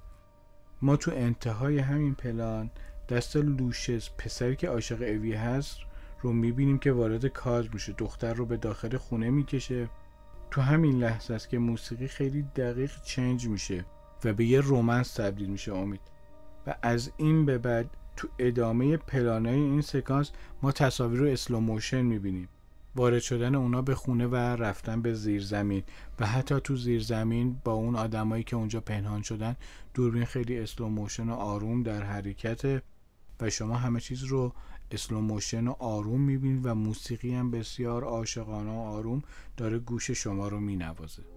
ما 0.83 0.97
تو 0.97 1.11
انتهای 1.15 1.79
همین 1.79 2.15
پلان 2.15 2.71
دست 3.09 3.37
لوشس 3.37 4.11
پسری 4.19 4.57
که 4.57 4.69
عاشق 4.69 5.03
ایوی 5.03 5.33
هست 5.33 5.77
رو 6.23 6.33
می‌بینیم 6.33 6.79
که 6.79 6.93
وارد 6.93 7.27
کادر 7.27 7.75
میشه. 7.75 7.93
دختر 7.93 8.35
رو 8.35 8.47
به 8.47 8.57
داخل 8.57 8.97
خونه 8.97 9.31
می‌کشه. 9.31 9.89
تو 10.51 10.61
همین 10.61 10.99
لحظه 10.99 11.35
است 11.35 11.49
که 11.49 11.59
موسیقی 11.59 12.09
خیلی 12.09 12.43
دقیق 12.43 13.03
change 13.03 13.49
میشه 13.49 13.85
و 14.25 14.33
به 14.33 14.45
یه 14.45 14.61
romance 14.61 15.15
تبدیل 15.15 15.49
میشه 15.49 15.73
امید. 15.75 16.01
و 16.67 16.75
از 16.83 17.13
این 17.17 17.45
به 17.45 17.59
بعد 17.59 17.91
تو 18.17 18.29
ادامه 18.39 18.97
پلانای 18.97 19.55
این 19.55 19.81
سکانس 19.81 20.31
ما 20.63 20.73
تصاویر 20.73 21.21
رو 21.21 21.27
slow 21.27 21.61
motion 21.61 22.03
می‌بینیم. 22.03 22.49
وارد 22.97 23.23
شدن 23.23 23.55
اونا 23.55 23.83
به 23.83 23.95
خونه 23.95 24.27
و 24.27 24.35
رفتن 24.37 25.03
به 25.03 25.15
زیر 25.15 25.43
زمین 25.43 25.83
و 26.21 26.27
حتی 26.27 26.61
تو 26.61 26.77
زیر 26.77 27.03
زمین 27.03 27.61
با 27.65 27.73
اون 27.73 27.97
آدمایی 27.97 28.45
که 28.45 28.57
اونجا 28.57 28.81
پنهان 28.81 29.23
شدن 29.23 29.57
دوربین 29.95 30.25
خیلی 30.25 30.59
slow 30.59 30.89
motion 30.89 31.29
و 31.29 31.35
آروم 31.35 31.83
در 31.83 32.03
حرکت 32.03 32.83
و 33.41 33.51
شما 33.51 33.77
همه 33.77 34.01
چیز 34.01 34.25
رو 34.25 34.53
slow 34.91 35.21
motion 35.21 35.69
و 35.69 35.75
آروم 35.79 36.21
می‌بینید 36.21 36.67
و 36.67 36.75
موسیقی 36.75 37.35
هم 37.35 37.51
بسیار 37.51 38.05
عاشقانه 38.05 38.71
و 38.71 38.79
آروم 38.79 39.23
داره 39.57 39.79
گوش 39.79 40.11
شما 40.11 40.49
رو 40.49 40.61
مینوازه. 40.61 41.36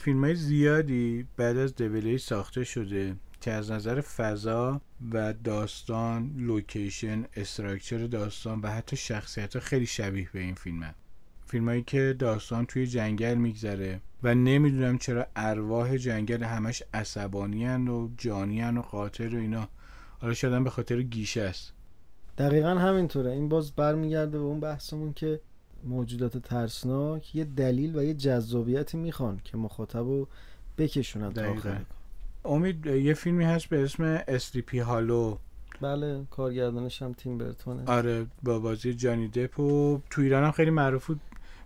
فیلم 0.00 0.24
های 0.24 0.34
زیادی 0.34 1.26
بعد 1.36 1.56
از 1.56 1.74
دویلی 1.74 2.18
ساخته 2.18 2.64
شده 2.64 3.16
که 3.40 3.50
از 3.50 3.70
نظر 3.70 4.00
فضا 4.00 4.80
و 5.12 5.32
داستان 5.32 6.34
لوکیشن 6.36 7.24
استراکچر 7.36 8.06
داستان 8.06 8.60
و 8.60 8.68
حتی 8.68 8.96
شخصیت 8.96 9.56
ها 9.56 9.60
خیلی 9.60 9.86
شبیه 9.86 10.28
به 10.32 10.40
این 10.40 10.54
فیلم 10.54 10.82
هست 10.82 10.98
فیلم 11.46 11.68
هایی 11.68 11.82
که 11.82 12.16
داستان 12.18 12.66
توی 12.66 12.86
جنگل 12.86 13.34
میگذره 13.34 14.00
و 14.22 14.34
نمی‌دونم 14.34 14.98
چرا 14.98 15.26
ارواح 15.36 15.96
جنگل 15.96 16.42
همش 16.42 16.82
عصبانی 16.94 17.66
و 17.68 18.08
جانی 18.16 18.62
و 18.62 18.80
قاتل 18.80 19.34
و 19.34 19.38
اینا. 19.38 19.68
حالا 20.20 20.34
شدن 20.34 20.64
به 20.64 20.70
خاطر 20.70 21.02
گیشه 21.02 21.42
است. 21.42 21.72
دقیقا 22.38 22.68
همینطوره. 22.68 23.30
این 23.30 23.48
باز 23.48 23.72
برمیگرده 23.72 24.38
به 24.38 24.44
اون 24.44 24.60
بحثمون 24.60 25.12
که 25.12 25.40
موجودات 25.84 26.38
ترسناک 26.38 27.36
یه 27.36 27.44
دلیل 27.44 27.96
و 27.96 28.02
یه 28.02 28.14
جذابیتی 28.14 28.96
می‌خوان 28.96 29.40
که 29.44 29.56
مخاطب 29.56 29.98
رو 29.98 30.28
بکشونن 30.78 31.32
تا 31.32 31.50
آخر. 31.50 31.80
امید 32.44 32.86
یه 32.86 33.14
فیلمی 33.14 33.44
هست 33.44 33.66
به 33.66 33.82
اسم 33.82 34.22
استریپی 34.28 34.78
هالو 34.78 35.36
بله 35.80 36.24
کارگردانش 36.30 37.02
هم 37.02 37.12
تیم 37.12 37.38
برتونه. 37.38 37.82
آره 37.86 38.26
با 38.42 38.58
بازی 38.58 38.94
جانی 38.94 39.28
دپ 39.28 39.60
و 39.60 40.00
تو 40.10 40.22
ایران 40.22 40.44
هم 40.44 40.50
خیلی 40.50 40.70
معروف 40.70 41.06
بود 41.06 41.20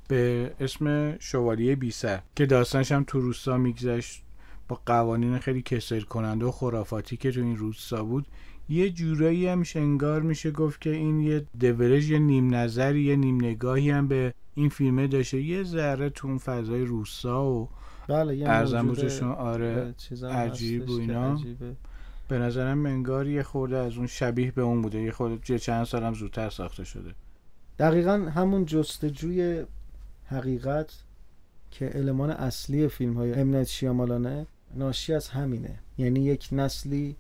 به 0.09 0.53
اسم 0.61 1.17
شوالیه 1.19 1.77
بیسر 1.77 2.21
که 2.37 2.47
داستانش 2.47 2.93
هم 2.93 3.05
تو 3.07 3.21
روستا 3.21 3.57
میگذشت. 3.57 4.23
با 4.69 4.81
قوانین 4.87 5.39
خیلی 5.39 5.63
کسر 5.63 6.01
کننده 6.01 6.47
و 6.47 6.51
خرافاتی 6.51 7.17
که 7.17 7.33
تو 7.33 7.41
این 7.41 7.57
روستا 7.57 8.05
بود. 8.05 8.27
یه 8.69 8.91
جورایی 8.91 9.47
هم 9.47 9.63
انگار 9.75 10.23
میشه 10.23 10.51
گفت 10.51 10.81
که 10.81 10.91
این 10.91 11.21
یه 11.21 11.47
دورج 11.61 12.11
یه 12.11 12.19
نیم 12.19 12.55
نظری 12.55 13.03
یه 13.03 13.17
نیم 13.17 13.45
نگاهی 13.45 13.91
هم 13.91 14.09
به 14.09 14.35
این 14.55 14.69
فیلمه 14.69 15.07
داشته. 15.07 15.43
یه 15.43 15.63
ذره 15.63 16.11
تو 16.11 16.29
اون 16.29 16.39
فضای 16.39 16.85
روسا 16.85 17.45
و 17.45 17.69
بله 18.09 18.37
یه 18.37 18.49
ارزم 18.49 19.35
آره 19.39 19.95
عجیب 20.23 20.91
و 20.91 20.93
اینا. 20.93 21.41
به 22.29 22.39
نظرم 22.39 22.87
انگار 22.87 23.29
یه 23.29 23.43
خورده 23.43 23.77
از 23.77 23.97
اون 23.97 24.07
شبیه 24.07 24.51
به 24.51 24.63
اون 24.63 24.83
بوده. 24.83 25.01
یه 25.01 25.11
خورده 25.11 25.59
چند 25.59 25.85
سال 25.85 26.03
هم 26.03 26.15
زودتر 26.15 26.51
ساخته 26.51 26.85
شده. 26.85 27.15
دقیقا 27.79 28.13
همون 28.13 28.65
جستجوی 28.65 29.65
حقیقت 30.27 30.93
که 31.71 31.99
المان 31.99 32.31
اصلی 32.31 32.89
فیلم 32.89 33.15
های 33.15 33.33
امنت 33.33 33.67
شیامالانه 33.67 34.47
ناشی 34.75 35.15
از 35.15 35.29
همینه. 35.29 35.79
یعنی 35.99 36.21
یک 36.21 36.49
نسلی 36.53 37.17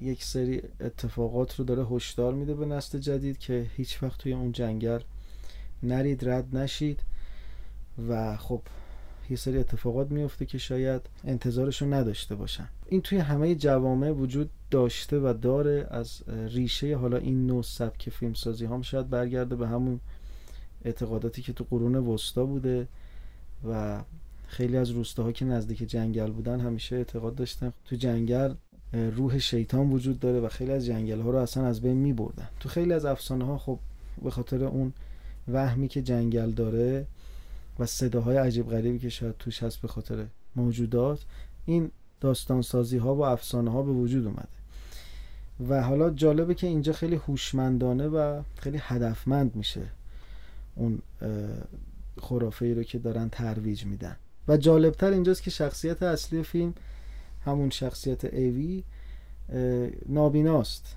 یک 0.00 0.24
سری 0.24 0.62
اتفاقات 0.80 1.54
رو 1.54 1.64
داره 1.64 1.86
هشدار 1.86 2.34
میده 2.34 2.54
به 2.54 2.66
نسل 2.66 2.98
جدید 2.98 3.38
که 3.38 3.66
هیچ 3.76 4.02
وقت 4.02 4.18
توی 4.18 4.32
اون 4.32 4.52
جنگل 4.52 5.00
نرید 5.82 6.28
رد 6.28 6.56
نشید. 6.56 7.00
و 8.08 8.36
خب 8.36 8.62
یه 9.30 9.36
سری 9.36 9.58
اتفاقات 9.58 10.10
میفته 10.10 10.46
که 10.46 10.58
شاید 10.58 11.02
انتظارش 11.24 11.82
نداشته 11.82 12.34
باشن. 12.34 12.68
این 12.88 13.00
توی 13.00 13.18
همه 13.18 13.54
جوامع 13.54 14.10
وجود 14.10 14.50
داشته 14.70 15.18
و 15.18 15.34
داره. 15.42 15.86
از 15.90 16.22
ریشه 16.28 16.96
حالا 16.96 17.16
این 17.16 17.46
نوع 17.46 17.62
سبک 17.62 18.10
فیلمسازی 18.10 18.64
هم 18.64 18.82
شاید 18.82 19.10
برگرده 19.10 19.56
به 19.56 19.68
همون 19.68 20.00
اعتقاداتی 20.84 21.42
که 21.42 21.52
تو 21.52 21.66
قرون 21.70 21.94
وسطا 21.94 22.44
بوده 22.44 22.88
و 23.68 24.02
خیلی 24.46 24.76
از 24.76 24.90
روستاها 24.90 25.32
که 25.32 25.44
نزدیک 25.44 25.78
جنگل 25.78 26.30
بودن 26.30 26.60
همیشه 26.60 26.96
اعتقاد 26.96 27.34
داشتن. 27.34 27.72
تو 27.84 27.96
جنگل 27.96 28.54
روح 28.92 29.38
شیطان 29.38 29.90
وجود 29.90 30.20
داره 30.20 30.40
و 30.40 30.48
خیلی 30.48 30.72
از 30.72 30.86
جنگل 30.86 31.20
ها 31.20 31.30
رو 31.30 31.38
اصلا 31.38 31.66
از 31.66 31.80
بین 31.80 31.96
می 31.96 32.12
بردن 32.12 32.48
تو 32.60 32.68
خیلی 32.68 32.92
از 32.92 33.04
افسانه 33.04 33.44
ها 33.44 33.58
خب 33.58 33.78
به 34.24 34.30
خاطر 34.30 34.64
اون 34.64 34.92
وهمی 35.48 35.88
که 35.88 36.02
جنگل 36.02 36.50
داره 36.50 37.06
و 37.78 37.86
صداهای 37.86 38.36
عجیب 38.36 38.70
غریبی 38.70 38.98
که 38.98 39.08
شاید 39.08 39.34
توش 39.38 39.62
هست 39.62 39.80
به 39.80 39.88
خاطر 39.88 40.26
موجودات 40.56 41.24
این 41.66 41.90
داستان 42.20 42.62
سازی 42.62 42.98
ها 42.98 43.14
و 43.14 43.24
افسانه 43.24 43.70
ها 43.70 43.82
به 43.82 43.92
وجود 43.92 44.26
اومده. 44.26 44.48
و 45.68 45.82
حالا 45.82 46.10
جالبه 46.10 46.54
که 46.54 46.66
اینجا 46.66 46.92
خیلی 46.92 47.16
هوشمندانه 47.16 48.08
و 48.08 48.42
خیلی 48.58 48.78
هدفمند 48.80 49.56
میشه 49.56 49.82
اون 50.74 50.98
خرافه 52.20 52.66
ای 52.66 52.74
رو 52.74 52.82
که 52.82 52.98
دارن 52.98 53.28
ترویج 53.28 53.84
میدن. 53.84 54.16
و 54.48 54.56
جالبتر 54.56 55.10
اینجاست 55.10 55.42
که 55.42 55.50
شخصیت 55.50 56.02
اصلی 56.02 56.42
فیلم 56.42 56.74
همون 57.44 57.70
شخصیت 57.70 58.24
ایوی 58.24 58.84
نابیناست. 60.08 60.96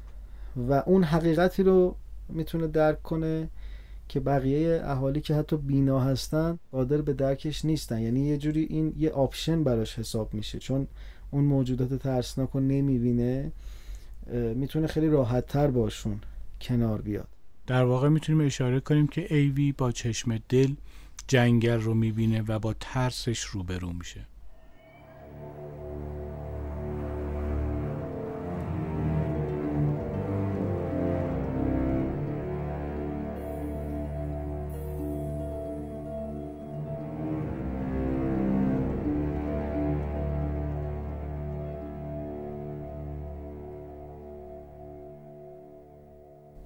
و 0.69 0.73
اون 0.73 1.03
حقیقتی 1.03 1.63
رو 1.63 1.95
می‌تونه 2.29 2.67
درک 2.67 3.03
کنه 3.03 3.49
که 4.09 4.19
بقیه 4.19 4.81
اهالی 4.83 5.21
که 5.21 5.35
حتی 5.35 5.57
بینا 5.57 5.99
هستن 5.99 6.59
قادر 6.71 7.01
به 7.01 7.13
درکش 7.13 7.65
نیستن. 7.65 7.99
یعنی 7.99 8.27
یه 8.27 8.37
جوری 8.37 8.63
این 8.63 8.93
یه 8.97 9.09
option 9.09 9.63
براش 9.63 9.99
حساب 9.99 10.33
میشه. 10.33 10.59
چون 10.59 10.87
اون 11.31 11.43
موجودات 11.43 11.93
ترسناک 11.93 12.49
رو 12.49 12.59
نمی‌بینه 12.59 13.51
می‌تونه 14.55 14.87
خیلی 14.87 15.09
راحت 15.09 15.47
تر 15.47 15.67
باشون 15.67 16.19
کنار 16.61 17.01
بیاد. 17.01 17.27
در 17.67 17.83
واقع 17.83 18.09
می‌تونیم 18.09 18.45
اشاره 18.45 18.79
کنیم 18.79 19.07
که 19.07 19.35
ایوی 19.35 19.71
با 19.71 19.91
چشم 19.91 20.37
دل 20.49 20.73
جنگل 21.27 21.81
رو 21.81 21.93
می‌بینه 21.93 22.43
و 22.47 22.59
با 22.59 22.75
ترسش 22.79 23.39
روبرو 23.39 23.93
میشه. 23.93 24.21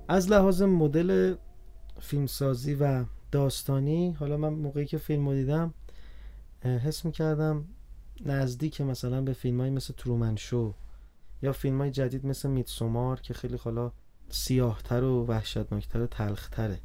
از 0.10 0.32
لحاظ 0.32 0.62
مدل 0.62 1.36
فیلمسازی 2.00 2.76
و 2.76 3.06
داستانی 3.32 4.12
حالا 4.12 4.38
من 4.38 4.50
موقعی 4.50 4.86
که 4.86 4.98
فیلم 4.98 5.30
رو 5.30 5.34
دیدم 5.34 5.74
حس 6.64 7.06
می‌کردم 7.06 7.66
نزدیک 8.26 8.82
مثلا 8.82 9.22
به 9.22 9.34
فیلم 9.34 9.62
های 9.62 9.70
مثل 9.70 9.94
ترومن 9.98 10.36
شو 10.36 10.74
یا 11.42 11.52
فیلم 11.52 11.78
های 11.78 11.92
جدید 11.92 12.26
مثل 12.26 12.50
میتسومار 12.50 13.22
که 13.22 13.34
خیلی 13.34 13.58
حالا 13.58 13.92
سیاهتر 14.30 15.04
و 15.04 15.26
وحشتناکتر 15.26 16.02
و 16.02 16.08
تلختره. 16.08 16.80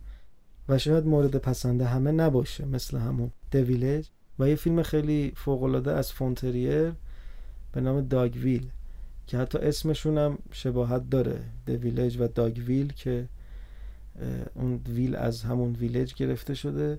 و 0.69 0.79
شاید 0.79 1.07
مورد 1.07 1.37
پسنده 1.37 1.85
همه 1.85 2.13
نباشه 2.13 2.65
مثل 2.65 2.99
همون 2.99 3.31
دویلج 3.51 4.09
و 4.39 4.49
یه 4.49 4.55
فیلم 4.55 4.83
خیلی 4.83 5.33
فوقالعاده 5.37 5.93
از 5.93 6.13
فونتریر 6.13 6.93
به 7.73 7.81
نام 7.81 8.01
داگویل 8.01 8.71
که 9.27 9.39
حتی 9.39 9.59
اسمشون 9.59 10.19
هم 10.19 10.39
شباهت 10.53 11.11
داره 11.11 11.41
دویلج 11.67 12.17
و 12.21 12.29
داگویل 12.29 12.93
که 12.93 13.29
اون 14.55 14.81
ویل 14.89 15.17
از 15.17 15.43
همون 15.43 15.73
ویلج 15.73 16.15
گرفته 16.15 16.55
شده. 16.55 16.99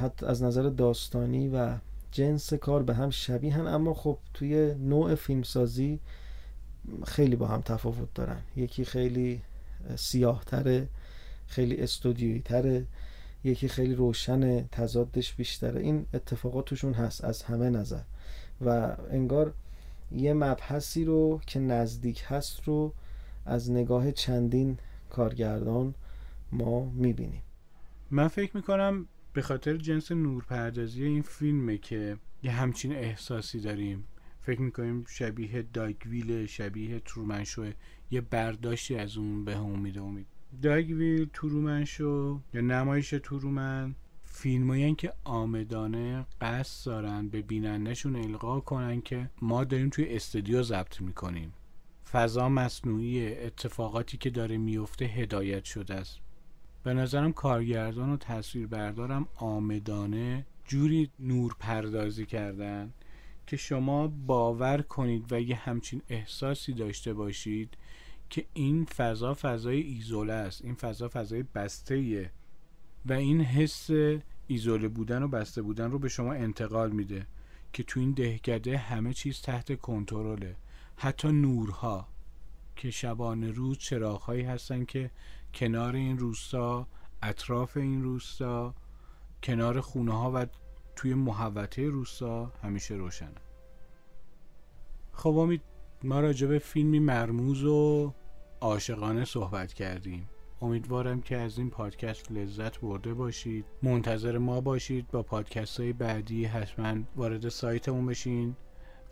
حتی 0.00 0.26
از 0.26 0.42
نظر 0.42 0.62
داستانی 0.62 1.48
و 1.48 1.74
جنس 2.12 2.54
کار 2.54 2.82
به 2.82 2.94
هم 2.94 3.10
شبیهن 3.10 3.66
اما 3.66 3.94
خب 3.94 4.18
توی 4.34 4.74
نوع 4.74 5.14
فیلمسازی 5.14 6.00
خیلی 7.04 7.36
با 7.36 7.46
هم 7.46 7.60
تفاوت 7.60 8.14
دارن. 8.14 8.40
یکی 8.56 8.84
خیلی 8.84 9.40
سیاه 9.96 10.44
تره 10.44 10.88
خیلی 11.46 11.76
استودیویی 11.76 12.40
تره 12.40 12.86
یکی 13.44 13.68
خیلی 13.68 13.94
روشن 13.94 14.66
تضادش 14.66 15.34
بیشتره. 15.34 15.80
این 15.80 16.06
اتفاقات 16.14 16.64
توشون 16.64 16.92
هست 16.92 17.24
از 17.24 17.42
همه 17.42 17.70
نظر. 17.70 18.02
و 18.64 18.96
انگار 19.10 19.54
یه 20.10 20.34
مبحثی 20.34 21.04
رو 21.04 21.40
که 21.46 21.60
نزدیک 21.60 22.22
هست 22.26 22.64
رو 22.64 22.94
از 23.46 23.70
نگاه 23.70 24.12
چندین 24.12 24.78
کارگردان 25.10 25.94
ما 26.52 26.90
می‌بینیم. 26.90 27.42
من 28.10 28.28
فکر 28.28 28.56
می‌کنم 28.56 29.08
به 29.32 29.42
خاطر 29.42 29.76
جنس 29.76 30.12
نورپردازی 30.12 31.04
این 31.04 31.22
فیلمه 31.22 31.78
که 31.78 32.16
یه 32.42 32.50
همچین 32.50 32.92
احساسی 32.92 33.60
داریم. 33.60 34.04
فکر 34.40 34.60
می‌کنیم 34.60 35.04
شبیه 35.08 35.62
داگویل 35.62 36.46
شبیه 36.46 37.00
ترومنشو 37.00 37.70
یه 38.10 38.20
برداشتی 38.20 38.96
از 38.96 39.16
اون 39.16 39.44
به 39.44 39.56
هم 39.56 39.78
میده. 39.78 40.00
امید. 40.00 40.26
داگویل 40.62 41.30
ترومنشو 41.32 42.40
یا 42.54 42.60
نمایش 42.60 43.10
ترومن؟ 43.10 43.94
فیلمایی 44.38 44.94
که 44.94 45.12
آمدانه 45.24 46.26
قصد 46.40 46.86
دارن 46.86 47.28
به 47.28 47.42
بینندهشون 47.42 48.16
القا 48.16 48.60
کنن 48.60 49.00
که 49.00 49.30
ما 49.42 49.64
داریم 49.64 49.88
توی 49.88 50.04
استودیو 50.16 50.62
ضبط 50.62 51.00
می‌کنیم. 51.00 51.52
فضا 52.12 52.48
مصنوعی 52.48 53.36
اتفاقاتی 53.36 54.16
که 54.16 54.30
داره 54.30 54.56
میفته 54.56 55.04
هدایت 55.04 55.64
شده 55.64 55.94
است. 55.94 56.18
به 56.84 56.94
نظرم 56.94 57.32
کارگردان 57.32 58.10
و 58.10 58.16
تصویربردارم 58.16 59.28
آمدانه 59.36 60.46
جوری 60.64 61.10
نور 61.18 61.56
پردازی 61.58 62.26
کردن 62.26 62.92
که 63.46 63.56
شما 63.56 64.08
باور 64.08 64.82
کنید 64.82 65.32
و 65.32 65.40
یه 65.40 65.56
همچین 65.56 66.02
احساسی 66.08 66.72
داشته 66.72 67.14
باشید 67.14 67.76
که 68.30 68.46
این 68.54 68.84
فضا 68.84 69.34
فضای 69.34 69.80
ایزوله 69.80 70.32
است. 70.32 70.64
این 70.64 70.74
فضا 70.74 71.08
فضای 71.08 71.42
بسته 71.42 72.30
و 73.08 73.12
این 73.12 73.40
حس 73.40 73.90
ایزوله 74.46 74.88
بودن 74.88 75.22
و 75.22 75.28
بسته 75.28 75.62
بودن 75.62 75.90
رو 75.90 75.98
به 75.98 76.08
شما 76.08 76.32
انتقال 76.32 76.90
میده 76.90 77.26
که 77.72 77.82
تو 77.82 78.00
این 78.00 78.12
دهکده 78.12 78.78
همه 78.78 79.14
چیز 79.14 79.40
تحت 79.40 79.80
کنترله. 79.80 80.56
حتی 80.96 81.28
نورها 81.28 82.08
که 82.76 82.90
شبانه 82.90 83.50
روز 83.50 83.78
چراغهایی 83.78 84.42
هستن 84.42 84.84
که 84.84 85.10
کنار 85.54 85.96
این 85.96 86.18
روستا 86.18 86.86
اطراف 87.22 87.76
این 87.76 88.02
روستا 88.02 88.74
کنار 89.42 89.80
خونه 89.80 90.12
ها 90.12 90.32
و 90.34 90.46
توی 90.96 91.14
محوطه 91.14 91.88
روستا 91.88 92.52
همیشه 92.62 92.94
روشنه. 92.94 93.40
خب 95.12 95.36
امید 95.36 95.62
ما 96.04 96.20
راجع 96.20 96.46
به 96.46 96.58
فیلمی 96.58 96.98
مرموز 96.98 97.64
و 97.64 98.14
عاشقانه 98.60 99.24
صحبت 99.24 99.72
کردیم. 99.72 100.28
امیدوارم 100.62 101.20
که 101.20 101.36
از 101.36 101.58
این 101.58 101.70
پادکست 101.70 102.32
لذت 102.32 102.80
برده 102.80 103.14
باشید. 103.14 103.64
منتظر 103.82 104.38
ما 104.38 104.60
باشید. 104.60 105.10
با 105.10 105.22
پادکست 105.22 105.80
های 105.80 105.92
بعدی 105.92 106.44
حتما 106.44 107.02
وارد 107.16 107.48
سایتمون 107.48 108.06
بشین. 108.06 108.56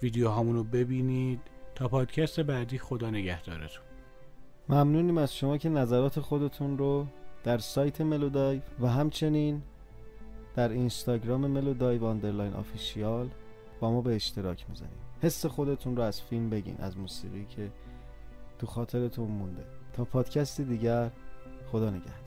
ویدیوهامون 0.03 0.57
رو 0.57 0.65
ببینید. 0.65 1.41
تا 1.75 1.89
پادکست 1.89 2.41
بعدی 2.41 2.79
خدا 2.79 3.11
نگهدارتون. 3.11 3.85
ممنونیم 4.69 5.19
از 5.19 5.37
شما 5.37 5.59
که 5.59 5.69
نظرات 5.69 6.21
خودتون 6.21 6.79
رو 6.79 7.07
در 7.45 7.59
سایت 7.59 8.01
ملودای 8.01 8.61
و 8.81 8.89
همچنین 8.89 9.63
در 10.57 10.69
اینستاگرام 10.69 11.47
ملودای 11.47 11.99
واندرلاین 11.99 12.53
آفیشیال 12.53 13.29
با 13.81 13.91
ما 13.91 14.01
به 14.01 14.15
اشتراک 14.15 14.67
می‌ذارید 14.69 15.05
حس 15.23 15.47
خودتون 15.47 15.97
رو 15.97 16.03
از 16.03 16.23
فیلم 16.23 16.51
بگین 16.51 16.77
از 16.79 16.99
موسیقی 16.99 17.45
که 17.45 17.71
تو 18.59 18.67
خاطرتون 18.67 19.31
مونده. 19.31 19.65
تا 19.93 20.05
پادکست 20.05 20.61
دیگر 20.61 21.11
خدا 21.75 21.91
نگهدار. 21.91 22.24